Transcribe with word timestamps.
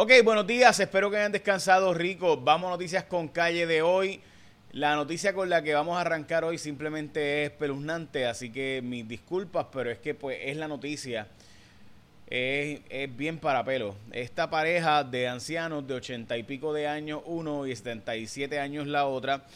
Ok, 0.00 0.12
buenos 0.22 0.46
días, 0.46 0.78
espero 0.78 1.10
que 1.10 1.16
hayan 1.16 1.32
descansado 1.32 1.92
rico. 1.92 2.36
Vamos 2.36 2.68
a 2.68 2.70
noticias 2.70 3.02
con 3.02 3.26
calle 3.26 3.66
de 3.66 3.82
hoy. 3.82 4.20
La 4.70 4.94
noticia 4.94 5.32
con 5.32 5.50
la 5.50 5.60
que 5.60 5.74
vamos 5.74 5.98
a 5.98 6.02
arrancar 6.02 6.44
hoy 6.44 6.56
simplemente 6.56 7.42
es 7.42 7.50
peluznante, 7.50 8.24
así 8.24 8.52
que 8.52 8.80
mis 8.80 9.08
disculpas, 9.08 9.66
pero 9.72 9.90
es 9.90 9.98
que 9.98 10.14
pues 10.14 10.38
es 10.40 10.56
la 10.56 10.68
noticia. 10.68 11.26
Es, 12.28 12.80
bien 13.16 13.38
para 13.40 13.64
pelo. 13.64 13.96
Esta 14.12 14.48
pareja 14.48 15.02
de 15.02 15.26
ancianos 15.26 15.84
de 15.88 15.94
ochenta 15.94 16.38
y 16.38 16.44
pico 16.44 16.72
de 16.72 16.86
años 16.86 17.22
uno 17.26 17.66
y 17.66 17.74
77 17.74 18.60
años 18.60 18.86
la 18.86 19.04
otra, 19.04 19.46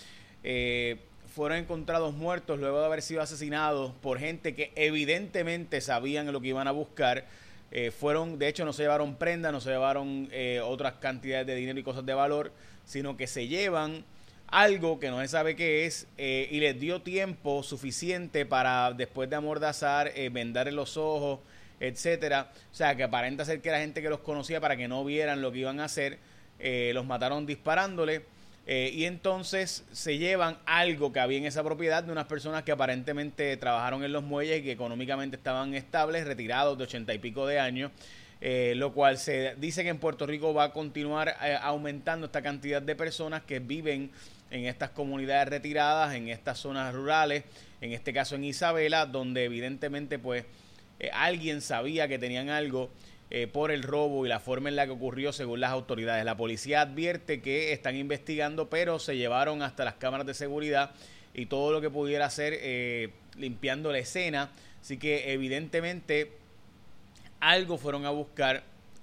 eh, 0.42 0.96
fueron 1.36 1.58
encontrados 1.58 2.14
muertos 2.14 2.58
luego 2.58 2.80
de 2.80 2.86
haber 2.86 3.02
sido 3.02 3.22
asesinados 3.22 3.92
por 4.02 4.18
gente 4.18 4.56
que 4.56 4.72
evidentemente 4.74 5.80
sabían 5.80 6.32
lo 6.32 6.40
que 6.40 6.48
iban 6.48 6.66
a 6.66 6.72
buscar 6.72 7.26
eh, 7.74 7.90
fueron, 7.90 8.38
de 8.38 8.48
hecho, 8.48 8.66
no 8.66 8.74
se 8.74 8.82
llevaron 8.82 9.16
prenda, 9.16 9.50
no 9.50 9.58
se 9.58 9.70
llevaron 9.70 10.28
eh, 10.30 10.60
otras 10.62 10.94
cantidades 10.94 11.46
de 11.46 11.54
dinero 11.54 11.80
y 11.80 11.82
cosas 11.82 12.04
de 12.04 12.12
valor, 12.12 12.52
sino 12.84 13.16
que 13.16 13.26
se 13.26 13.48
llevan 13.48 14.04
algo 14.48 15.00
que 15.00 15.08
no 15.08 15.18
se 15.22 15.28
sabe 15.28 15.56
qué 15.56 15.86
es 15.86 16.06
eh, 16.18 16.46
y 16.50 16.60
les 16.60 16.78
dio 16.78 17.00
tiempo 17.00 17.62
suficiente 17.62 18.44
para 18.44 18.92
después 18.92 19.30
de 19.30 19.36
amordazar, 19.36 20.12
eh, 20.14 20.28
vendarle 20.28 20.72
los 20.72 20.98
ojos, 20.98 21.40
etcétera. 21.80 22.52
O 22.70 22.74
sea, 22.74 22.94
que 22.94 23.04
aparenta 23.04 23.46
ser 23.46 23.62
que 23.62 23.70
era 23.70 23.78
gente 23.78 24.02
que 24.02 24.10
los 24.10 24.20
conocía 24.20 24.60
para 24.60 24.76
que 24.76 24.86
no 24.86 25.02
vieran 25.02 25.40
lo 25.40 25.50
que 25.50 25.60
iban 25.60 25.80
a 25.80 25.86
hacer. 25.86 26.18
los 26.60 27.06
mataron 27.06 27.46
disparándole. 27.46 28.26
Y 28.66 29.04
entonces 29.06 29.84
se 29.90 30.18
llevan 30.18 30.56
algo 30.66 31.12
que 31.12 31.20
había 31.20 31.38
en 31.38 31.46
esa 31.46 31.64
propiedad 31.64 32.04
de 32.04 32.12
unas 32.12 32.26
personas 32.26 32.62
que 32.62 32.72
aparentemente 32.72 33.56
trabajaron 33.56 34.04
en 34.04 34.12
los 34.12 34.22
muelles 34.22 34.60
y 34.60 34.62
que 34.62 34.72
económicamente 34.72 35.36
estaban 35.36 35.74
estables, 35.74 36.24
retirados 36.26 36.78
de 36.78 36.84
ochenta 36.84 37.12
y 37.12 37.18
pico 37.18 37.46
de 37.46 37.58
años. 37.58 37.90
Eh, 38.44 38.74
lo 38.74 38.92
cual 38.92 39.18
se 39.18 39.54
dice 39.58 39.84
que 39.84 39.88
en 39.88 39.98
Puerto 39.98 40.26
Rico 40.26 40.52
va 40.52 40.64
a 40.64 40.72
continuar 40.72 41.36
eh, 41.44 41.56
aumentando 41.62 42.26
esta 42.26 42.42
cantidad 42.42 42.82
de 42.82 42.96
personas 42.96 43.42
que 43.42 43.60
viven 43.60 44.10
en 44.50 44.66
estas 44.66 44.90
comunidades 44.90 45.48
retiradas, 45.48 46.12
en 46.16 46.28
estas 46.28 46.58
zonas 46.58 46.92
rurales, 46.92 47.44
en 47.80 47.92
este 47.92 48.12
caso 48.12 48.34
en 48.34 48.42
Isabela, 48.42 49.06
donde 49.06 49.44
evidentemente 49.44 50.18
pues 50.18 50.44
eh, 50.98 51.08
alguien 51.12 51.60
sabía 51.60 52.08
que 52.08 52.18
tenían 52.18 52.50
algo 52.50 52.90
por 53.52 53.70
el 53.70 53.82
robo 53.82 54.26
y 54.26 54.28
la 54.28 54.40
forma 54.40 54.68
en 54.68 54.76
la 54.76 54.84
que 54.84 54.92
ocurrió 54.92 55.32
según 55.32 55.60
las 55.60 55.70
autoridades. 55.70 56.24
La 56.24 56.36
policía 56.36 56.82
advierte 56.82 57.40
que 57.40 57.72
están 57.72 57.96
investigando, 57.96 58.68
pero 58.68 58.98
se 58.98 59.16
llevaron 59.16 59.62
hasta 59.62 59.84
las 59.84 59.94
cámaras 59.94 60.26
de 60.26 60.34
seguridad 60.34 60.90
y 61.32 61.46
todo 61.46 61.72
lo 61.72 61.80
que 61.80 61.88
pudiera 61.88 62.26
hacer 62.26 63.10
limpiando 63.36 63.90
la 63.90 63.98
escena. 63.98 64.50
Así 64.82 64.98
que 64.98 65.32
evidentemente 65.32 66.32
algo 67.42 67.76
fueron 67.76 68.06
a 68.06 68.10
buscar, 68.10 68.62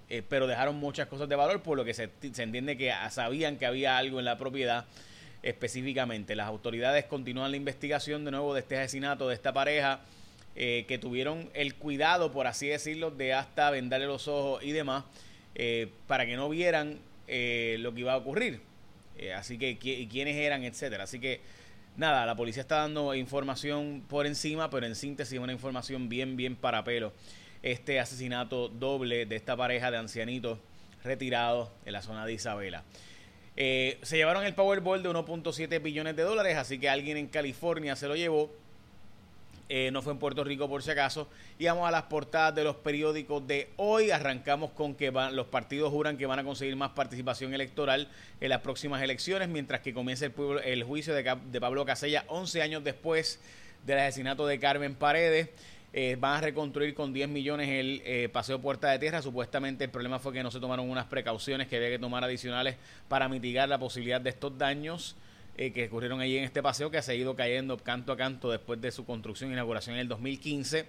eh, 0.10 0.24
pero 0.28 0.48
dejaron 0.48 0.78
muchas 0.78 1.08
cosas 1.08 1.28
de 1.28 1.36
valor, 1.36 1.62
por 1.62 1.78
lo 1.78 1.84
que 1.84 1.94
se, 1.94 2.10
entiende 2.22 2.78
que 2.78 2.94
sabían 3.12 3.58
que 3.58 3.66
había 3.66 3.98
algo 3.98 4.20
en 4.20 4.26
la 4.26 4.38
propiedad 4.38 4.86
específicamente. 5.44 6.36
Las 6.36 6.48
autoridades 6.48 7.06
continúan 7.06 7.52
la 7.52 7.58
investigación 7.58 8.24
de 8.24 8.32
nuevo 8.32 8.54
de 8.54 8.62
este 8.62 8.78
asesinato 8.78 9.28
de 9.28 9.36
esta 9.36 9.54
pareja. 9.54 10.00
Eh, 10.62 10.84
que 10.90 10.98
tuvieron 10.98 11.50
el 11.54 11.76
cuidado, 11.76 12.34
por 12.34 12.46
así 12.46 12.68
decirlo, 12.68 13.12
de 13.12 13.34
hasta 13.34 13.72
vendarle 13.72 14.08
los 14.08 14.28
ojos 14.28 14.62
y 14.62 14.74
demás, 14.74 15.06
eh, 15.56 15.88
para 16.06 16.26
que 16.26 16.36
no 16.36 16.50
vieran 16.50 17.00
lo 17.28 17.94
que 17.94 18.02
iba 18.02 18.12
a 18.14 18.18
ocurrir. 18.18 18.60
así 19.36 19.58
que, 19.58 19.78
quiénes 19.78 20.36
eran, 20.36 20.64
etcétera. 20.64 21.06
Así 21.06 21.20
que, 21.20 21.40
nada, 21.96 22.26
la 22.26 22.36
policía 22.36 22.62
está 22.62 22.78
dando 22.78 23.16
información 23.16 24.04
por 24.10 24.28
encima, 24.28 24.70
pero 24.70 24.86
en 24.86 24.96
síntesis 24.96 25.40
una 25.40 25.54
información 25.54 26.10
bien, 26.10 26.36
bien 26.36 26.56
para 26.56 26.84
pelo 26.84 27.14
este 27.64 28.00
asesinato 28.00 28.70
doble 28.70 29.26
de 29.26 29.36
esta 29.36 29.56
pareja 29.56 29.92
de 29.92 29.98
ancianitos 29.98 30.60
retirados 31.04 31.70
en 31.86 31.94
la 31.94 32.02
zona 32.02 32.26
de 32.26 32.34
Isabela. 32.34 32.84
Eh, 33.56 34.00
se 34.02 34.18
llevaron 34.18 34.46
el 34.46 34.54
Powerball 34.54 35.04
de 35.04 35.10
1.7 35.10 35.82
billones 35.82 36.16
de 36.16 36.24
dólares, 36.24 36.56
así 36.58 36.80
que 36.80 36.90
alguien 36.90 37.18
en 37.18 37.28
California 37.28 37.96
se 37.96 38.08
lo 38.08 38.16
llevó. 38.16 38.52
Eh, 39.72 39.92
no 39.92 40.02
fue 40.02 40.14
en 40.14 40.20
Puerto 40.20 40.44
Rico 40.44 40.68
por 40.68 40.82
si 40.82 40.90
acaso. 40.90 41.28
Y 41.60 41.66
vamos 41.66 41.88
a 41.88 41.92
las 41.92 42.04
portadas 42.04 42.56
de 42.56 42.64
los 42.64 42.76
periódicos 42.78 43.46
de 43.46 43.70
hoy. 43.78 44.10
Arrancamos 44.10 44.72
con 44.72 44.96
que 44.96 45.12
van, 45.12 45.36
los 45.36 45.46
partidos 45.46 45.92
juran 45.92 46.18
que 46.18 46.26
van 46.26 46.40
a 46.40 46.44
conseguir 46.44 46.76
más 46.76 46.92
participación 46.92 47.54
electoral 47.54 48.10
en 48.42 48.50
las 48.50 48.62
próximas 48.62 49.02
elecciones, 49.04 49.48
mientras 49.48 49.82
que 49.82 49.94
comienza 49.94 50.26
el, 50.26 50.34
el 50.66 50.84
juicio 50.84 51.14
de, 51.14 51.38
de 51.52 51.62
Pablo 51.62 51.86
Casella 51.86 52.26
11 52.28 52.62
años 52.64 52.84
después 52.84 53.40
del 53.86 54.00
asesinato 54.00 54.48
de 54.48 54.60
Carmen 54.60 54.96
Paredes. 54.96 55.50
Eh, 55.92 56.18
van 56.20 56.38
a 56.38 56.42
reconstruir 56.42 56.94
con 56.94 57.14
10 57.14 57.30
millones 57.30 57.68
el 57.68 58.02
eh, 58.06 58.30
paseo 58.30 58.60
Puerta 58.60 58.90
de 58.90 59.00
Tierra. 59.00 59.22
Supuestamente 59.22 59.84
el 59.84 59.90
problema 59.90 60.20
fue 60.20 60.34
que 60.34 60.44
no 60.44 60.52
se 60.52 60.60
tomaron 60.60 60.90
unas 60.90 61.06
precauciones 61.06 61.68
que 61.68 61.78
había 61.78 61.90
que 61.90 62.00
tomar 62.00 62.24
adicionales 62.24 62.76
para 63.08 63.28
mitigar 63.28 63.70
la 63.70 63.80
posibilidad 63.80 64.22
de 64.22 64.30
estos 64.30 64.58
daños 64.58 65.16
eh, 65.62 65.74
que 65.74 65.88
ocurrieron 65.88 66.22
allí 66.22 66.38
en 66.38 66.46
este 66.46 66.64
paseo 66.64 66.90
que 66.90 66.98
ha 66.98 67.02
seguido 67.02 67.36
cayendo 67.36 67.76
canto 67.76 68.14
a 68.14 68.16
canto 68.16 68.50
después 68.50 68.80
de 68.80 68.94
su 68.94 69.06
construcción 69.06 69.50
e 69.50 69.54
inauguración 69.56 69.96
en 69.96 70.00
el 70.00 70.08
2015. 70.08 70.86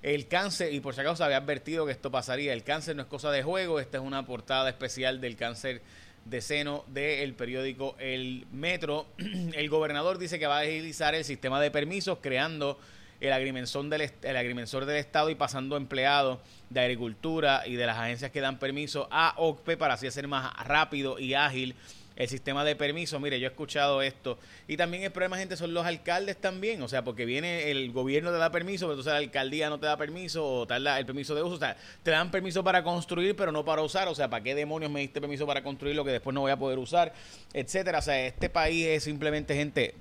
El 0.00 0.26
cáncer, 0.26 0.72
y 0.72 0.80
por 0.80 0.94
si 0.94 1.02
acaso 1.02 1.22
había 1.22 1.36
advertido 1.36 1.84
que 1.84 1.92
esto 1.92 2.10
pasaría, 2.10 2.54
el 2.54 2.64
cáncer 2.64 2.96
no 2.96 3.02
es 3.02 3.08
cosa 3.08 3.30
de 3.30 3.42
juego, 3.42 3.78
esta 3.78 3.98
es 3.98 4.02
una 4.02 4.24
portada 4.24 4.70
especial 4.70 5.20
del 5.20 5.36
cáncer 5.36 5.82
de 6.24 6.40
seno 6.40 6.84
del 6.86 7.34
periódico 7.34 7.94
El 7.98 8.46
Metro. 8.52 9.06
El 9.18 9.68
gobernador 9.68 10.16
dice 10.16 10.38
que 10.38 10.46
va 10.46 10.60
a 10.60 10.62
agilizar 10.62 11.14
el 11.14 11.24
sistema 11.26 11.60
de 11.60 11.70
permisos 11.70 12.16
creando 12.22 12.78
el 13.20 13.34
agrimensor 13.34 13.84
del, 13.90 14.10
el 14.22 14.36
agrimensor 14.38 14.86
del 14.86 14.96
Estado 14.96 15.28
y 15.28 15.34
pasando 15.34 15.76
empleados 15.76 16.38
de 16.70 16.80
agricultura 16.80 17.66
y 17.66 17.76
de 17.76 17.84
las 17.84 17.98
agencias 17.98 18.30
que 18.30 18.40
dan 18.40 18.58
permiso 18.58 19.08
a 19.10 19.34
OCPE 19.36 19.76
para 19.76 19.92
así 19.92 20.06
hacer 20.06 20.26
más 20.26 20.54
rápido 20.66 21.18
y 21.18 21.34
ágil 21.34 21.74
el 22.16 22.28
sistema 22.28 22.64
de 22.64 22.76
permiso. 22.76 23.20
Mire, 23.20 23.38
yo 23.38 23.46
he 23.46 23.50
escuchado 23.50 24.02
esto. 24.02 24.38
Y 24.66 24.76
también 24.76 25.02
el 25.04 25.12
problema, 25.12 25.36
gente, 25.36 25.56
son 25.56 25.74
los 25.74 25.86
alcaldes 25.86 26.36
también. 26.38 26.82
O 26.82 26.88
sea, 26.88 27.04
porque 27.04 27.24
viene 27.24 27.70
el 27.70 27.92
gobierno 27.92 28.30
te 28.32 28.38
da 28.38 28.50
permiso, 28.50 28.86
pero 28.86 28.94
entonces 28.94 29.12
la 29.12 29.18
alcaldía 29.18 29.68
no 29.68 29.78
te 29.78 29.86
da 29.86 29.96
permiso 29.96 30.46
o 30.46 30.66
te 30.66 30.80
da 30.80 30.98
el 30.98 31.06
permiso 31.06 31.34
de 31.34 31.42
uso. 31.42 31.54
O 31.54 31.58
sea, 31.58 31.76
te 32.02 32.10
dan 32.10 32.30
permiso 32.30 32.64
para 32.64 32.82
construir, 32.82 33.36
pero 33.36 33.52
no 33.52 33.64
para 33.64 33.82
usar. 33.82 34.08
O 34.08 34.14
sea, 34.14 34.28
¿para 34.28 34.42
qué 34.42 34.54
demonios 34.54 34.90
me 34.90 35.00
diste 35.00 35.20
permiso 35.20 35.46
para 35.46 35.62
construir 35.62 35.94
lo 35.94 36.04
que 36.04 36.10
después 36.10 36.34
no 36.34 36.40
voy 36.40 36.50
a 36.50 36.58
poder 36.58 36.78
usar? 36.78 37.12
Etcétera. 37.52 37.98
O 37.98 38.02
sea, 38.02 38.26
este 38.26 38.48
país 38.48 38.86
es 38.86 39.04
simplemente, 39.04 39.54
gente, 39.54 39.94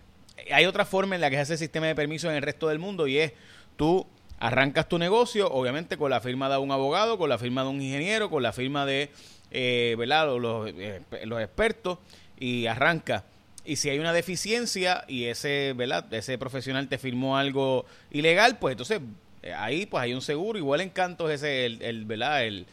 hay 0.52 0.66
otra 0.66 0.86
forma 0.86 1.16
en 1.16 1.22
la 1.22 1.30
que 1.30 1.36
se 1.36 1.42
hace 1.42 1.54
el 1.54 1.60
sistema 1.60 1.88
de 1.88 1.96
permisos 1.96 2.30
en 2.30 2.38
el 2.38 2.42
resto 2.42 2.68
del 2.68 2.80
mundo 2.80 3.08
y 3.08 3.18
es 3.18 3.34
tú 3.76 4.06
arrancas 4.40 4.88
tu 4.88 4.98
negocio, 4.98 5.50
obviamente 5.52 5.98
con 5.98 6.12
la 6.12 6.22
firma 6.22 6.50
de 6.50 6.58
un 6.58 6.72
abogado, 6.72 7.18
con 7.18 7.30
la 7.30 7.38
firma 7.38 7.64
de 7.64 7.70
un 7.70 7.82
ingeniero, 7.82 8.30
con 8.30 8.44
la 8.44 8.52
firma 8.52 8.86
de 8.86 9.10
eh, 9.52 9.96
Los, 9.98 10.70
eh, 10.70 11.02
los 11.26 11.42
expertos 11.42 12.00
y 12.40 12.68
arranca. 12.68 13.24
Y 13.64 13.78
si 13.78 13.90
hay 13.90 14.00
una 14.00 14.14
deficiencia 14.14 15.06
y 15.08 15.26
ese, 15.26 15.74
¿verdad? 15.76 16.14
ese 16.14 16.38
profesional 16.38 16.88
te 16.88 16.98
firmó 16.98 17.38
algo 17.38 17.86
ilegal, 18.12 18.60
pues 18.60 18.74
entonces 18.74 19.02
eh, 19.42 19.54
ahí 19.54 19.86
pues 19.86 20.04
hay 20.04 20.14
un 20.14 20.22
seguro. 20.22 20.60
Igual 20.60 20.82
en 20.82 20.90
Cantos 20.90 21.32
ese 21.32 21.66
el, 21.66 21.82
el, 21.82 22.06
¿verdad? 22.06 22.46
el, 22.46 22.68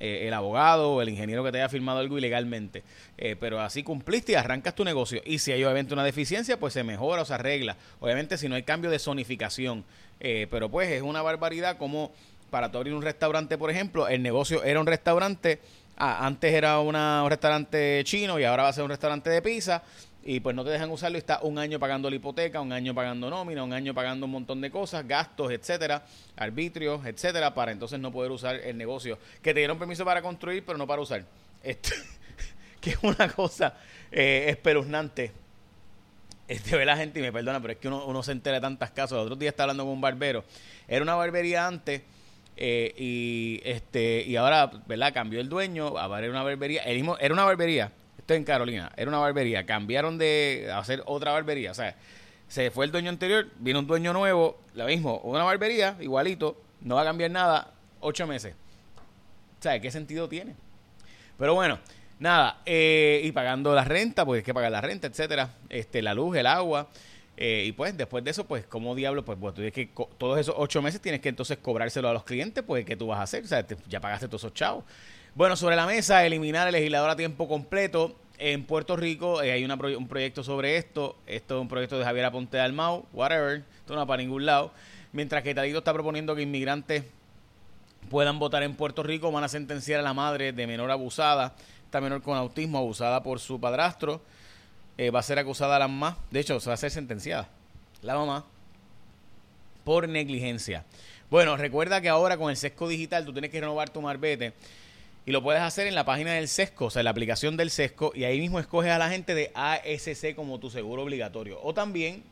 eh, 0.00 0.26
el 0.26 0.34
abogado 0.34 1.00
el 1.00 1.08
ingeniero 1.08 1.42
que 1.44 1.52
te 1.52 1.58
haya 1.58 1.68
firmado 1.68 1.98
algo 1.98 2.18
ilegalmente. 2.18 2.82
Pero 3.16 3.60
así 3.60 3.82
cumpliste 3.82 4.32
y 4.32 4.34
arrancas 4.34 4.74
tu 4.74 4.84
negocio. 4.84 5.22
Y 5.24 5.38
si 5.38 5.52
hay 5.52 5.64
obviamente 5.64 5.94
una 5.94 6.04
deficiencia, 6.04 6.58
pues 6.58 6.74
se 6.74 6.82
mejora 6.82 7.22
o 7.22 7.24
se 7.24 7.32
arregla. 7.32 7.76
Obviamente 8.00 8.36
si 8.36 8.48
no 8.48 8.54
hay 8.54 8.64
cambio 8.64 8.90
de 8.90 8.98
zonificación. 8.98 9.84
Eh, 10.20 10.46
pero 10.50 10.70
pues 10.70 10.90
es 10.90 11.02
una 11.02 11.22
barbaridad 11.22 11.76
como 11.76 12.12
para 12.50 12.70
tú 12.70 12.78
abrir 12.78 12.94
un 12.94 13.02
restaurante, 13.02 13.58
por 13.58 13.70
ejemplo, 13.70 14.08
el 14.08 14.22
negocio 14.22 14.62
era 14.62 14.80
un 14.80 14.86
restaurante, 14.86 15.58
ah, 15.96 16.26
antes 16.26 16.52
era 16.52 16.80
un 16.80 16.94
restaurante 17.28 18.02
chino 18.04 18.38
y 18.38 18.44
ahora 18.44 18.64
va 18.64 18.68
a 18.68 18.72
ser 18.72 18.84
un 18.84 18.90
restaurante 18.90 19.30
de 19.30 19.42
pizza 19.42 19.82
y 20.26 20.40
pues 20.40 20.56
no 20.56 20.64
te 20.64 20.70
dejan 20.70 20.90
usarlo 20.90 21.18
y 21.18 21.20
está 21.20 21.40
un 21.42 21.58
año 21.58 21.78
pagando 21.78 22.08
la 22.08 22.16
hipoteca, 22.16 22.60
un 22.60 22.72
año 22.72 22.94
pagando 22.94 23.28
nómina, 23.28 23.62
un 23.62 23.72
año 23.72 23.92
pagando 23.92 24.24
un 24.24 24.32
montón 24.32 24.60
de 24.60 24.70
cosas, 24.70 25.06
gastos, 25.06 25.52
etcétera, 25.52 26.02
arbitrios, 26.36 27.04
etcétera, 27.04 27.52
para 27.52 27.72
entonces 27.72 28.00
no 28.00 28.10
poder 28.10 28.30
usar 28.30 28.56
el 28.56 28.76
negocio 28.78 29.18
que 29.42 29.52
te 29.52 29.60
dieron 29.60 29.78
permiso 29.78 30.04
para 30.04 30.22
construir, 30.22 30.64
pero 30.64 30.78
no 30.78 30.86
para 30.86 31.02
usar. 31.02 31.24
Esto, 31.62 31.90
que 32.80 32.90
es 32.90 32.98
una 33.02 33.28
cosa 33.28 33.74
eh, 34.10 34.46
espeluznante. 34.48 35.32
Este, 36.48 36.76
ve 36.76 36.84
la 36.84 36.96
gente 36.96 37.20
y 37.20 37.22
me 37.22 37.32
perdona, 37.32 37.60
pero 37.60 37.72
es 37.72 37.78
que 37.78 37.88
uno, 37.88 38.22
se 38.22 38.32
entera 38.32 38.56
de 38.56 38.60
tantas 38.60 38.90
casos. 38.90 39.18
El 39.18 39.24
otro 39.24 39.36
día 39.36 39.50
estaba 39.50 39.64
hablando 39.64 39.84
con 39.84 39.92
un 39.94 40.00
barbero. 40.00 40.44
Era 40.88 41.02
una 41.02 41.14
barbería 41.14 41.66
antes 41.66 42.02
eh, 42.56 42.94
y 42.96 43.60
este 43.64 44.24
y 44.26 44.36
ahora, 44.36 44.70
¿verdad? 44.86 45.12
Cambió 45.12 45.40
el 45.40 45.48
dueño, 45.48 45.98
ahora 45.98 46.20
era 46.20 46.30
una 46.30 46.42
barbería. 46.42 46.82
El 46.82 46.96
mismo, 46.96 47.16
era 47.18 47.34
una 47.34 47.44
barbería 47.44 47.92
esto 48.24 48.32
en 48.32 48.44
Carolina, 48.44 48.90
era 48.96 49.06
una 49.10 49.18
barbería, 49.18 49.66
cambiaron 49.66 50.16
de 50.16 50.70
hacer 50.74 51.02
otra 51.04 51.32
barbería, 51.32 51.72
o 51.72 51.74
sea, 51.74 51.94
se 52.48 52.70
fue 52.70 52.86
el 52.86 52.90
dueño 52.90 53.10
anterior, 53.10 53.48
vino 53.58 53.80
un 53.80 53.86
dueño 53.86 54.14
nuevo, 54.14 54.60
lo 54.72 54.86
mismo, 54.86 55.18
una 55.24 55.44
barbería, 55.44 55.94
igualito, 56.00 56.58
no 56.80 56.94
va 56.94 57.02
a 57.02 57.04
cambiar 57.04 57.30
nada, 57.30 57.74
ocho 58.00 58.26
meses. 58.26 58.54
O 59.58 59.62
sea, 59.62 59.78
¿qué 59.78 59.90
sentido 59.90 60.26
tiene? 60.26 60.54
Pero 61.36 61.52
bueno, 61.52 61.78
nada, 62.18 62.62
eh, 62.64 63.20
y 63.24 63.30
pagando 63.32 63.74
la 63.74 63.84
renta, 63.84 64.24
pues 64.24 64.38
hay 64.38 64.44
que 64.44 64.54
pagar 64.54 64.72
la 64.72 64.80
renta, 64.80 65.06
etcétera, 65.06 65.50
este, 65.68 66.00
la 66.00 66.14
luz, 66.14 66.34
el 66.38 66.46
agua, 66.46 66.88
eh, 67.36 67.64
y 67.66 67.72
pues 67.72 67.96
después 67.96 68.22
de 68.22 68.30
eso, 68.30 68.46
pues 68.46 68.64
como 68.66 68.94
diablo, 68.94 69.24
pues, 69.24 69.38
pues 69.40 69.54
tú 69.54 69.62
tienes 69.62 69.74
que, 69.74 69.90
todos 70.18 70.38
esos 70.38 70.54
ocho 70.56 70.80
meses 70.82 71.00
tienes 71.00 71.20
que 71.20 71.28
entonces 71.28 71.58
cobrárselo 71.58 72.08
a 72.08 72.12
los 72.12 72.24
clientes, 72.24 72.62
pues 72.64 72.84
¿qué 72.84 72.96
tú 72.96 73.08
vas 73.08 73.18
a 73.18 73.22
hacer? 73.22 73.44
O 73.44 73.46
sea, 73.46 73.66
ya 73.88 74.00
pagaste 74.00 74.28
todos 74.28 74.42
esos 74.42 74.54
chavos. 74.54 74.84
Bueno, 75.34 75.56
sobre 75.56 75.74
la 75.74 75.86
mesa, 75.86 76.24
eliminar 76.24 76.68
el 76.68 76.72
legislador 76.72 77.10
a 77.10 77.16
tiempo 77.16 77.48
completo. 77.48 78.14
En 78.38 78.64
Puerto 78.64 78.96
Rico 78.96 79.42
eh, 79.42 79.52
hay 79.52 79.64
un 79.64 80.08
proyecto 80.08 80.44
sobre 80.44 80.76
esto. 80.76 81.16
Esto 81.26 81.56
es 81.56 81.60
un 81.60 81.68
proyecto 81.68 81.98
de 81.98 82.04
Javier 82.04 82.26
Aponte 82.26 82.56
de 82.56 82.62
Almau, 82.62 83.04
whatever. 83.12 83.64
Esto 83.80 83.94
no 83.94 84.00
va 84.00 84.06
para 84.06 84.22
ningún 84.22 84.46
lado. 84.46 84.72
Mientras 85.12 85.42
que 85.42 85.54
Talito 85.54 85.78
está 85.78 85.92
proponiendo 85.92 86.36
que 86.36 86.42
inmigrantes 86.42 87.04
puedan 88.10 88.38
votar 88.38 88.62
en 88.62 88.74
Puerto 88.74 89.02
Rico, 89.02 89.32
van 89.32 89.44
a 89.44 89.48
sentenciar 89.48 90.00
a 90.00 90.02
la 90.02 90.14
madre 90.14 90.52
de 90.52 90.66
menor 90.66 90.90
abusada, 90.90 91.54
esta 91.84 92.00
menor 92.00 92.22
con 92.22 92.36
autismo 92.36 92.78
abusada 92.78 93.22
por 93.22 93.40
su 93.40 93.60
padrastro. 93.60 94.20
Eh, 94.96 95.10
va 95.10 95.20
a 95.20 95.22
ser 95.22 95.38
acusada 95.38 95.78
la 95.78 95.88
mamá. 95.88 96.18
De 96.30 96.40
hecho, 96.40 96.60
se 96.60 96.70
va 96.70 96.74
a 96.74 96.78
ser 96.78 96.90
sentenciada 96.90 97.48
la 98.02 98.14
mamá 98.14 98.44
por 99.84 100.08
negligencia. 100.08 100.84
Bueno, 101.30 101.56
recuerda 101.56 102.00
que 102.00 102.08
ahora 102.08 102.36
con 102.36 102.50
el 102.50 102.56
sesco 102.56 102.88
digital 102.88 103.24
tú 103.24 103.32
tienes 103.32 103.50
que 103.50 103.60
renovar 103.60 103.90
tu 103.90 104.00
marbete 104.00 104.52
y 105.26 105.32
lo 105.32 105.42
puedes 105.42 105.62
hacer 105.62 105.86
en 105.86 105.94
la 105.94 106.04
página 106.04 106.32
del 106.34 106.48
SESCO, 106.48 106.86
o 106.86 106.90
sea, 106.90 107.00
en 107.00 107.04
la 107.04 107.10
aplicación 107.10 107.56
del 107.56 107.70
SESCO, 107.70 108.12
y 108.14 108.24
ahí 108.24 108.38
mismo 108.40 108.60
escoges 108.60 108.90
a 108.90 108.98
la 108.98 109.08
gente 109.08 109.34
de 109.34 109.50
ASC 109.54 110.34
como 110.34 110.60
tu 110.60 110.70
seguro 110.70 111.02
obligatorio. 111.02 111.58
O 111.62 111.72
también 111.72 112.22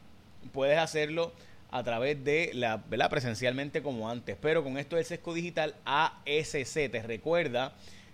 puedes 0.53 0.79
hacerlo 0.79 1.33
a 1.71 1.83
través 1.83 2.23
de 2.23 2.51
la, 2.53 2.77
¿verdad? 2.89 3.09
Presencialmente 3.09 3.83
como 3.83 4.11
antes. 4.11 4.37
Pero 4.41 4.63
con 4.63 4.77
esto 4.77 4.97
del 4.97 5.07
SESCO 5.07 5.33
digital, 5.33 5.75
ASC 5.87 6.91
te 6.91 7.03
recuerda 7.03 7.73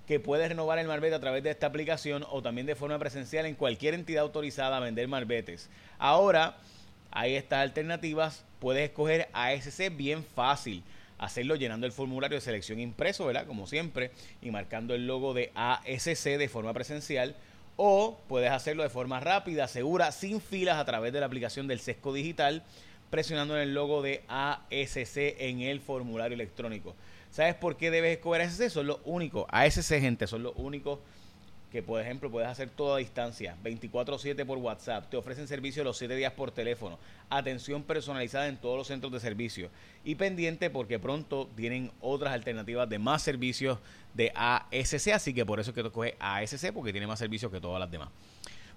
que 0.08 0.18
puedes 0.18 0.48
renovar 0.48 0.78
el 0.78 0.88
marbete 0.88 1.14
a 1.14 1.20
través 1.20 1.42
de 1.42 1.50
esta 1.50 1.66
aplicación 1.66 2.24
o 2.30 2.40
también 2.40 2.66
de 2.66 2.74
forma 2.74 2.98
presencial 2.98 3.44
en 3.44 3.54
cualquier 3.54 3.92
entidad 3.92 4.22
autorizada 4.22 4.78
a 4.78 4.80
vender 4.80 5.06
marbetes. 5.06 5.68
Ahora 5.98 6.56
hay 7.10 7.34
estas 7.34 7.60
alternativas, 7.60 8.42
puedes 8.58 8.88
escoger 8.88 9.28
ASC 9.34 9.94
bien 9.94 10.24
fácil 10.24 10.82
hacerlo 11.18 11.56
llenando 11.56 11.84
el 11.84 11.92
formulario 11.92 12.36
de 12.36 12.40
selección 12.40 12.80
impreso, 12.80 13.26
¿verdad? 13.26 13.46
Como 13.46 13.66
siempre, 13.66 14.12
y 14.40 14.50
marcando 14.50 14.94
el 14.94 15.06
logo 15.06 15.34
de 15.34 15.52
ASC 15.54 16.38
de 16.38 16.48
forma 16.48 16.72
presencial. 16.72 17.36
O 17.76 18.18
puedes 18.28 18.50
hacerlo 18.50 18.82
de 18.82 18.88
forma 18.88 19.20
rápida, 19.20 19.68
segura, 19.68 20.10
sin 20.10 20.40
filas 20.40 20.78
a 20.78 20.84
través 20.84 21.12
de 21.12 21.20
la 21.20 21.26
aplicación 21.26 21.68
del 21.68 21.80
Sesco 21.80 22.12
Digital, 22.12 22.64
presionando 23.10 23.56
en 23.56 23.62
el 23.62 23.74
logo 23.74 24.02
de 24.02 24.22
ASC 24.28 25.16
en 25.38 25.60
el 25.60 25.80
formulario 25.80 26.34
electrónico. 26.34 26.94
¿Sabes 27.30 27.54
por 27.54 27.76
qué 27.76 27.90
debes 27.90 28.16
escoger 28.16 28.42
ASC? 28.42 28.68
Son 28.70 28.86
los 28.86 28.98
únicos, 29.04 29.46
ASC 29.50 30.00
gente, 30.00 30.26
son 30.26 30.42
los 30.42 30.54
únicos 30.56 30.98
que 31.70 31.82
por 31.82 32.00
ejemplo 32.00 32.30
puedes 32.30 32.48
hacer 32.48 32.70
todo 32.70 32.94
a 32.94 32.98
distancia, 32.98 33.54
24/7 33.62 34.46
por 34.46 34.56
WhatsApp, 34.56 35.10
te 35.10 35.18
ofrecen 35.18 35.46
servicio 35.46 35.84
los 35.84 35.98
7 35.98 36.16
días 36.16 36.32
por 36.32 36.50
teléfono, 36.50 36.98
atención 37.28 37.82
personalizada 37.82 38.48
en 38.48 38.56
todos 38.56 38.78
los 38.78 38.86
centros 38.86 39.12
de 39.12 39.20
servicio 39.20 39.68
y 40.02 40.14
pendiente 40.14 40.70
porque 40.70 40.98
pronto 40.98 41.46
tienen 41.56 41.90
otras 42.00 42.32
alternativas 42.32 42.88
de 42.88 42.98
más 42.98 43.20
servicios 43.20 43.78
de 44.14 44.32
ASC, 44.34 45.12
así 45.12 45.34
que 45.34 45.44
por 45.44 45.60
eso 45.60 45.72
es 45.72 45.74
que 45.74 45.82
tú 45.82 45.92
coges 45.92 46.14
ASC 46.18 46.72
porque 46.72 46.92
tiene 46.92 47.06
más 47.06 47.18
servicios 47.18 47.52
que 47.52 47.60
todas 47.60 47.78
las 47.78 47.90
demás. 47.90 48.08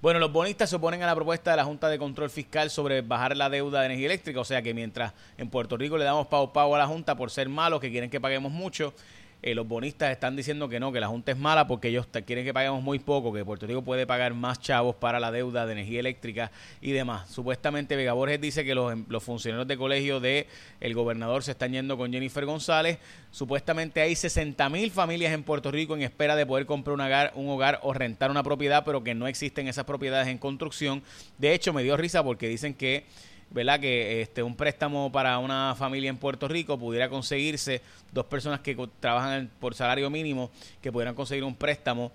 Bueno, 0.01 0.19
los 0.19 0.31
bonistas 0.31 0.67
se 0.67 0.77
oponen 0.77 1.03
a 1.03 1.05
la 1.05 1.13
propuesta 1.13 1.51
de 1.51 1.57
la 1.57 1.63
Junta 1.63 1.87
de 1.87 1.99
Control 1.99 2.31
Fiscal 2.31 2.71
sobre 2.71 3.03
bajar 3.03 3.37
la 3.37 3.51
deuda 3.51 3.81
de 3.81 3.85
energía 3.85 4.07
eléctrica, 4.07 4.39
o 4.39 4.43
sea 4.43 4.63
que 4.63 4.73
mientras 4.73 5.13
en 5.37 5.47
Puerto 5.47 5.77
Rico 5.77 5.95
le 5.95 6.03
damos 6.03 6.25
pago 6.25 6.51
pago 6.51 6.73
a 6.73 6.79
la 6.79 6.87
Junta 6.87 7.15
por 7.15 7.29
ser 7.29 7.47
malos, 7.49 7.79
que 7.79 7.91
quieren 7.91 8.09
que 8.09 8.19
paguemos 8.19 8.51
mucho, 8.51 8.95
eh, 9.43 9.55
los 9.55 9.67
bonistas 9.67 10.11
están 10.11 10.35
diciendo 10.35 10.69
que 10.69 10.79
no, 10.79 10.91
que 10.91 10.99
la 10.99 11.07
Junta 11.07 11.31
es 11.31 11.37
mala 11.37 11.65
porque 11.65 11.87
ellos 11.87 12.07
quieren 12.25 12.45
que 12.45 12.53
paguemos 12.53 12.83
muy 12.83 12.99
poco, 12.99 13.33
que 13.33 13.43
Puerto 13.43 13.65
Rico 13.65 13.81
puede 13.81 14.05
pagar 14.05 14.35
más 14.35 14.59
chavos 14.59 14.95
para 14.95 15.19
la 15.19 15.31
deuda 15.31 15.65
de 15.65 15.73
energía 15.73 15.99
eléctrica 15.99 16.51
y 16.79 16.91
demás. 16.91 17.29
Supuestamente 17.29 17.95
Vega 17.95 18.13
Borges 18.13 18.39
dice 18.39 18.63
que 18.63 18.75
los, 18.75 18.93
los 19.07 19.23
funcionarios 19.23 19.67
de 19.67 19.77
colegio 19.77 20.19
de 20.19 20.47
el 20.79 20.93
gobernador 20.93 21.43
se 21.43 21.51
están 21.51 21.71
yendo 21.71 21.97
con 21.97 22.11
Jennifer 22.11 22.45
González. 22.45 22.99
Supuestamente 23.31 24.01
hay 24.01 24.15
60 24.15 24.69
mil 24.69 24.91
familias 24.91 25.33
en 25.33 25.43
Puerto 25.43 25.71
Rico 25.71 25.95
en 25.95 26.03
espera 26.03 26.35
de 26.35 26.45
poder 26.45 26.67
comprar 26.67 26.93
un 26.93 27.01
hogar, 27.01 27.31
un 27.35 27.49
hogar 27.49 27.79
o 27.81 27.93
rentar 27.93 28.29
una 28.29 28.43
propiedad, 28.43 28.83
pero 28.85 29.03
que 29.03 29.15
no 29.15 29.27
existen 29.27 29.67
esas 29.67 29.85
propiedades 29.85 30.27
en 30.27 30.37
construcción. 30.37 31.01
De 31.39 31.53
hecho, 31.53 31.73
me 31.73 31.81
dio 31.81 31.97
risa 31.97 32.23
porque 32.23 32.47
dicen 32.47 32.75
que 32.75 33.05
¿verdad? 33.51 33.79
Que 33.79 34.21
este, 34.21 34.41
un 34.41 34.55
préstamo 34.55 35.11
para 35.11 35.37
una 35.37 35.75
familia 35.77 36.09
en 36.09 36.17
Puerto 36.17 36.47
Rico 36.47 36.77
pudiera 36.77 37.09
conseguirse, 37.09 37.81
dos 38.11 38.25
personas 38.25 38.61
que 38.61 38.77
trabajan 38.99 39.49
por 39.59 39.75
salario 39.75 40.09
mínimo, 40.09 40.49
que 40.81 40.91
pudieran 40.91 41.15
conseguir 41.15 41.43
un 41.43 41.55
préstamo 41.55 42.11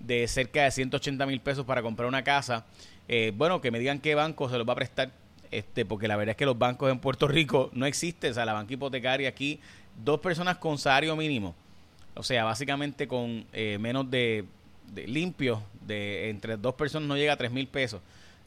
de 0.00 0.26
cerca 0.26 0.64
de 0.64 0.70
180 0.70 1.26
mil 1.26 1.40
pesos 1.40 1.64
para 1.64 1.82
comprar 1.82 2.08
una 2.08 2.24
casa. 2.24 2.64
Eh, 3.08 3.32
bueno, 3.36 3.60
que 3.60 3.70
me 3.70 3.78
digan 3.78 4.00
qué 4.00 4.14
banco 4.14 4.48
se 4.48 4.58
los 4.58 4.68
va 4.68 4.72
a 4.72 4.76
prestar, 4.76 5.10
este, 5.50 5.84
porque 5.84 6.08
la 6.08 6.16
verdad 6.16 6.32
es 6.32 6.36
que 6.36 6.46
los 6.46 6.58
bancos 6.58 6.90
en 6.90 6.98
Puerto 6.98 7.28
Rico 7.28 7.70
no 7.72 7.86
existen, 7.86 8.32
o 8.32 8.34
sea, 8.34 8.44
la 8.44 8.52
banca 8.52 8.72
hipotecaria 8.72 9.28
aquí, 9.28 9.60
dos 10.04 10.20
personas 10.20 10.58
con 10.58 10.78
salario 10.78 11.14
mínimo, 11.16 11.54
o 12.14 12.22
sea, 12.22 12.44
básicamente 12.44 13.06
con 13.06 13.44
eh, 13.52 13.78
menos 13.80 14.10
de, 14.10 14.44
de 14.92 15.06
limpio, 15.06 15.62
de 15.86 16.30
entre 16.30 16.56
dos 16.56 16.74
personas 16.74 17.08
no 17.08 17.16
llega 17.16 17.32
a 17.32 17.36
3 17.36 17.50
mil 17.50 17.66
pesos. 17.66 18.00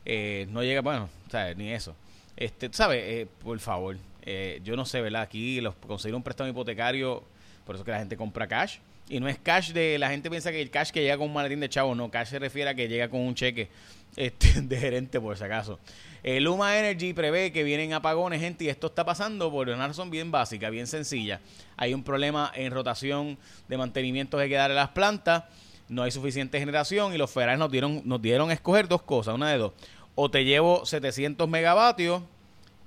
Eh, 0.05 0.47
no 0.49 0.63
llega, 0.63 0.81
bueno, 0.81 1.09
sea, 1.29 1.53
ni 1.53 1.71
eso. 1.71 1.95
Este, 2.35 2.69
¿sabes? 2.71 3.03
Eh, 3.03 3.27
por 3.43 3.59
favor, 3.59 3.97
eh, 4.23 4.61
yo 4.63 4.75
no 4.75 4.85
sé, 4.85 5.01
¿verdad? 5.01 5.23
Aquí 5.23 5.59
los, 5.61 5.75
conseguir 5.75 6.15
un 6.15 6.23
préstamo 6.23 6.49
hipotecario, 6.49 7.23
por 7.65 7.75
eso 7.75 7.83
que 7.83 7.91
la 7.91 7.99
gente 7.99 8.15
compra 8.15 8.47
cash. 8.47 8.77
Y 9.09 9.19
no 9.19 9.27
es 9.27 9.37
cash 9.37 9.71
de, 9.73 9.99
la 9.99 10.09
gente 10.09 10.29
piensa 10.29 10.51
que 10.51 10.61
el 10.61 10.69
cash 10.69 10.91
que 10.91 11.01
llega 11.01 11.17
con 11.17 11.27
un 11.27 11.33
maletín 11.33 11.59
de 11.59 11.69
chavo, 11.69 11.93
no, 11.93 12.09
cash 12.09 12.29
se 12.29 12.39
refiere 12.39 12.69
a 12.69 12.75
que 12.75 12.87
llega 12.87 13.09
con 13.09 13.19
un 13.19 13.35
cheque 13.35 13.69
este, 14.15 14.61
de 14.61 14.77
gerente, 14.77 15.19
por 15.19 15.37
si 15.37 15.43
acaso. 15.43 15.79
El 16.23 16.45
Luma 16.45 16.77
Energy 16.77 17.13
prevé 17.13 17.51
que 17.51 17.63
vienen 17.63 17.91
apagones, 17.91 18.39
gente, 18.39 18.63
y 18.63 18.69
esto 18.69 18.87
está 18.87 19.03
pasando 19.03 19.51
por 19.51 19.67
una 19.67 19.87
razón 19.87 20.09
bien 20.09 20.31
básica, 20.31 20.69
bien 20.69 20.87
sencilla. 20.87 21.41
Hay 21.75 21.93
un 21.93 22.03
problema 22.03 22.51
en 22.55 22.71
rotación 22.71 23.37
de 23.67 23.77
mantenimiento 23.77 24.37
que 24.37 24.43
hay 24.43 24.49
que 24.49 24.55
darle 24.55 24.77
a 24.77 24.83
las 24.83 24.91
plantas, 24.91 25.43
no 25.89 26.03
hay 26.03 26.11
suficiente 26.11 26.59
generación 26.59 27.13
y 27.13 27.17
los 27.17 27.31
federales 27.31 27.59
nos 27.59 27.71
dieron, 27.71 28.01
nos 28.05 28.21
dieron 28.21 28.49
a 28.49 28.53
escoger 28.53 28.87
dos 28.87 29.01
cosas, 29.01 29.35
una 29.35 29.51
de 29.51 29.57
dos 29.57 29.73
o 30.15 30.29
te 30.29 30.45
llevo 30.45 30.85
700 30.85 31.47
megavatios 31.49 32.21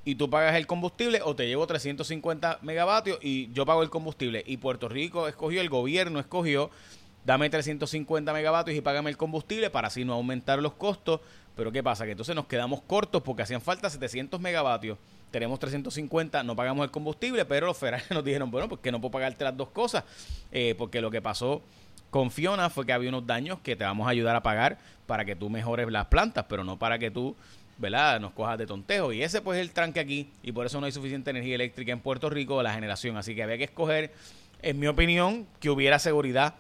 y 0.05 0.15
tú 0.15 0.31
pagas 0.31 0.55
el 0.55 0.67
combustible 0.67 1.21
o 1.25 1.35
te 1.35 1.47
llevo 1.47 1.67
350 1.67 2.61
megavatios 2.63 3.19
y 3.21 3.51
yo 3.53 3.67
pago 3.67 3.83
el 3.83 3.91
combustible. 3.91 4.45
Y 4.47 4.59
Puerto 4.59 4.89
Rico 4.89 5.27
escogió, 5.27 5.61
el 5.61 5.69
gobierno 5.69 6.21
escogió, 6.21 6.71
dame 7.25 7.51
350 7.51 8.33
megavatios 8.33 8.77
y 8.77 8.81
págame 8.81 9.11
el 9.11 9.17
combustible 9.17 9.71
para 9.71 9.89
así 9.89 10.05
no 10.05 10.15
aumentar 10.15 10.61
los 10.61 10.75
costos. 10.75 11.21
Pero 11.57 11.73
¿qué 11.73 11.83
pasa? 11.83 12.05
Que 12.05 12.13
entonces 12.13 12.37
nos 12.37 12.47
quedamos 12.47 12.83
cortos 12.83 13.23
porque 13.23 13.43
hacían 13.43 13.61
falta 13.61 13.91
700 13.91 14.41
megavatios. 14.41 14.99
Tenemos 15.33 15.59
350, 15.59 16.45
no 16.45 16.55
pagamos 16.55 16.85
el 16.85 16.91
combustible, 16.93 17.45
pero 17.45 17.67
los 17.67 17.77
federales 17.77 18.09
nos 18.13 18.25
dijeron, 18.25 18.51
bueno, 18.51 18.69
pues 18.69 18.81
que 18.81 18.93
no 18.93 19.01
puedo 19.01 19.11
pagarte 19.11 19.43
las 19.43 19.57
dos 19.57 19.71
cosas. 19.71 20.05
Eh, 20.53 20.77
porque 20.79 21.01
lo 21.01 21.11
que 21.11 21.21
pasó 21.21 21.63
con 22.11 22.31
Fiona 22.31 22.70
fue 22.70 22.87
que 22.87 22.93
había 22.93 23.08
unos 23.08 23.26
daños 23.26 23.58
que 23.61 23.76
te 23.76 23.85
vamos 23.85 24.06
a 24.06 24.11
ayudar 24.11 24.37
a 24.37 24.43
pagar 24.43 24.79
para 25.06 25.25
que 25.25 25.37
tú 25.37 25.50
mejores 25.50 25.90
las 25.90 26.07
plantas, 26.07 26.47
pero 26.49 26.64
no 26.64 26.78
para 26.78 26.99
que 26.99 27.11
tú, 27.11 27.37
¿verdad?, 27.78 28.21
nos 28.21 28.33
cojas 28.33 28.59
de 28.59 28.66
tontejo. 28.66 29.12
Y 29.12 29.23
ese 29.23 29.40
pues 29.42 29.59
es 29.59 29.62
el 29.62 29.73
tranque 29.73 30.00
aquí 30.00 30.31
y 30.42 30.52
por 30.52 30.66
eso 30.66 30.81
no 30.81 30.87
hay 30.87 30.92
suficiente 30.92 31.31
energía 31.31 31.54
eléctrica 31.54 31.92
en 31.92 32.00
Puerto 32.00 32.31
Rico 32.31 32.62
la 32.62 32.73
generación. 32.73 33.16
Así 33.16 33.35
que 33.35 33.42
había 33.42 33.59
que 33.59 33.64
escoger, 33.64 34.12
en 34.62 34.78
mi 34.78 34.87
opinión, 34.87 35.47
que 35.61 35.71
hubiera 35.71 35.99
seguridad 35.99 36.54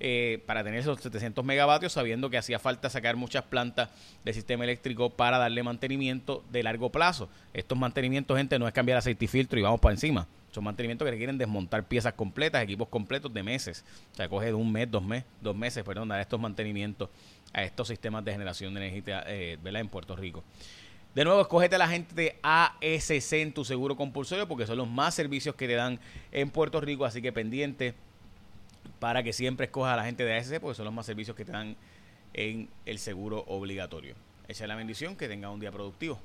eh, 0.00 0.42
para 0.46 0.62
tener 0.62 0.78
esos 0.78 1.00
700 1.00 1.44
megavatios, 1.44 1.92
sabiendo 1.92 2.30
que 2.30 2.38
hacía 2.38 2.60
falta 2.60 2.88
sacar 2.88 3.16
muchas 3.16 3.44
plantas 3.44 3.90
del 4.24 4.34
sistema 4.34 4.62
eléctrico 4.62 5.10
para 5.10 5.38
darle 5.38 5.62
mantenimiento 5.64 6.44
de 6.50 6.62
largo 6.62 6.90
plazo. 6.90 7.28
Estos 7.52 7.76
mantenimientos, 7.76 8.36
gente, 8.36 8.58
no 8.58 8.68
es 8.68 8.74
cambiar 8.74 8.98
aceite 8.98 9.24
y 9.24 9.28
filtro 9.28 9.58
y 9.58 9.62
vamos 9.62 9.80
para 9.80 9.94
encima. 9.94 10.28
Son 10.50 10.64
mantenimientos 10.64 11.04
que 11.04 11.10
requieren 11.10 11.36
desmontar 11.36 11.86
piezas 11.86 12.14
completas, 12.14 12.62
equipos 12.62 12.88
completos 12.88 13.32
de 13.32 13.42
meses. 13.42 13.84
O 14.12 14.16
sea, 14.16 14.28
coge 14.28 14.46
de 14.46 14.54
un 14.54 14.72
mes, 14.72 14.90
dos 14.90 15.02
meses, 15.02 15.26
dos 15.40 15.54
meses, 15.54 15.84
perdón, 15.84 16.08
dar 16.08 16.20
estos 16.20 16.40
mantenimientos 16.40 17.10
a 17.52 17.62
estos 17.62 17.88
sistemas 17.88 18.24
de 18.24 18.32
generación 18.32 18.74
de 18.74 18.86
energía 18.86 19.24
eh, 19.26 19.58
en 19.62 19.88
Puerto 19.88 20.16
Rico. 20.16 20.42
De 21.14 21.24
nuevo, 21.24 21.40
escógete 21.40 21.74
a 21.74 21.78
la 21.78 21.88
gente 21.88 22.14
de 22.14 22.38
ASC 22.42 23.32
en 23.34 23.52
tu 23.52 23.64
seguro 23.64 23.96
compulsorio 23.96 24.46
porque 24.46 24.66
son 24.66 24.78
los 24.78 24.88
más 24.88 25.14
servicios 25.14 25.54
que 25.54 25.66
te 25.66 25.74
dan 25.74 25.98
en 26.32 26.50
Puerto 26.50 26.80
Rico, 26.80 27.04
así 27.04 27.20
que 27.20 27.32
pendiente 27.32 27.94
para 29.00 29.22
que 29.22 29.32
siempre 29.32 29.66
escojas 29.66 29.94
a 29.94 29.96
la 29.96 30.04
gente 30.04 30.24
de 30.24 30.36
ASC 30.36 30.60
porque 30.60 30.76
son 30.76 30.84
los 30.84 30.94
más 30.94 31.06
servicios 31.06 31.36
que 31.36 31.44
te 31.44 31.52
dan 31.52 31.76
en 32.34 32.68
el 32.86 32.98
seguro 32.98 33.44
obligatorio. 33.48 34.14
Es 34.46 34.60
la 34.60 34.76
bendición, 34.76 35.16
que 35.16 35.28
tenga 35.28 35.50
un 35.50 35.60
día 35.60 35.72
productivo. 35.72 36.18